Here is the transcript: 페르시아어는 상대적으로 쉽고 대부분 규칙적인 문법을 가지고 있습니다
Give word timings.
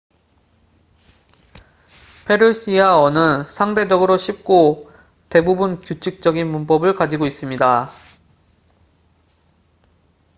페르시아어는 2.27 3.45
상대적으로 3.45 4.17
쉽고 4.17 4.89
대부분 5.29 5.77
규칙적인 5.79 6.47
문법을 6.51 6.95
가지고 6.95 7.27
있습니다 7.27 7.91